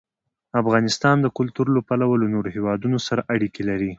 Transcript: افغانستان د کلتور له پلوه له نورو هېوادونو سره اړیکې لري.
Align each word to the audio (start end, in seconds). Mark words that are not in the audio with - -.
افغانستان 0.61 1.15
د 1.21 1.27
کلتور 1.37 1.67
له 1.75 1.81
پلوه 1.87 2.15
له 2.21 2.27
نورو 2.33 2.49
هېوادونو 2.55 2.97
سره 3.07 3.21
اړیکې 3.33 3.61
لري. 3.69 3.89